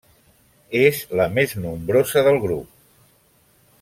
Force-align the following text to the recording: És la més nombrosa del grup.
És 0.79 1.01
la 1.19 1.27
més 1.35 1.53
nombrosa 1.67 2.25
del 2.29 2.41
grup. 2.47 2.73